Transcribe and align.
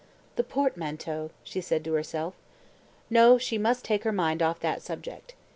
"The 0.35 0.43
portmanteau," 0.43 1.29
she 1.43 1.61
said 1.61 1.83
to 1.85 1.93
herself.... 1.93 2.33
No; 3.11 3.37
she 3.37 3.59
must 3.59 3.85
take 3.85 4.03
her 4.03 4.11
mind 4.11 4.41
off 4.41 4.59
that 4.61 4.81
subject. 4.81 5.35